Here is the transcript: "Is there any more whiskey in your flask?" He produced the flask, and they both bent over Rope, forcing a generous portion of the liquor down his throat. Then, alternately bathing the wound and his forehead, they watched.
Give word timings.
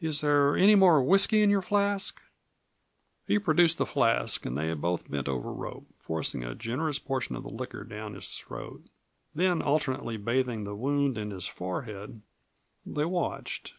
"Is 0.00 0.22
there 0.22 0.56
any 0.56 0.74
more 0.74 1.00
whiskey 1.00 1.40
in 1.40 1.48
your 1.48 1.62
flask?" 1.62 2.20
He 3.28 3.38
produced 3.38 3.78
the 3.78 3.86
flask, 3.86 4.44
and 4.44 4.58
they 4.58 4.74
both 4.74 5.08
bent 5.08 5.28
over 5.28 5.52
Rope, 5.52 5.86
forcing 5.94 6.42
a 6.42 6.56
generous 6.56 6.98
portion 6.98 7.36
of 7.36 7.44
the 7.44 7.52
liquor 7.54 7.84
down 7.84 8.14
his 8.14 8.36
throat. 8.36 8.82
Then, 9.36 9.62
alternately 9.62 10.16
bathing 10.16 10.64
the 10.64 10.74
wound 10.74 11.16
and 11.16 11.30
his 11.30 11.46
forehead, 11.46 12.22
they 12.84 13.04
watched. 13.04 13.74